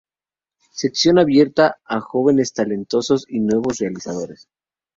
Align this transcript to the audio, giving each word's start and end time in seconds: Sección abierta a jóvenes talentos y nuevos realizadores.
Sección 0.71 1.19
abierta 1.19 1.79
a 1.85 1.99
jóvenes 1.99 2.53
talentos 2.53 3.23
y 3.27 3.39
nuevos 3.39 3.77
realizadores. 3.77 4.49